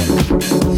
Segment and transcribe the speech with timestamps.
[0.00, 0.69] Bye.